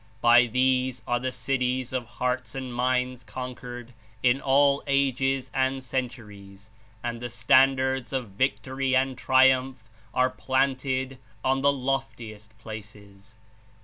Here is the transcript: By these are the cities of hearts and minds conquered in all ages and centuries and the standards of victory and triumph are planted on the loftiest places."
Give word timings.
By 0.19 0.47
these 0.47 1.03
are 1.05 1.19
the 1.19 1.31
cities 1.31 1.93
of 1.93 2.07
hearts 2.17 2.55
and 2.55 2.73
minds 2.73 3.23
conquered 3.23 3.93
in 4.23 4.41
all 4.41 4.81
ages 4.87 5.51
and 5.53 5.83
centuries 5.83 6.71
and 7.03 7.21
the 7.21 7.29
standards 7.29 8.11
of 8.11 8.29
victory 8.29 8.95
and 8.95 9.15
triumph 9.15 9.91
are 10.11 10.31
planted 10.31 11.19
on 11.45 11.61
the 11.61 11.71
loftiest 11.71 12.57
places." 12.57 13.37